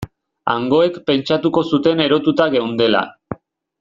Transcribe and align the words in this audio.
Hangoek 0.53 0.95
pentsatuko 1.09 1.63
zuten 1.75 2.03
erotuta 2.07 2.49
geundela. 2.57 3.05